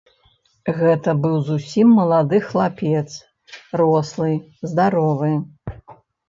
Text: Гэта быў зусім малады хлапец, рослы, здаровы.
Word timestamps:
Гэта 0.77 1.09
быў 1.25 1.35
зусім 1.49 1.87
малады 1.97 2.39
хлапец, 2.47 3.05
рослы, 3.83 4.31
здаровы. 4.73 5.31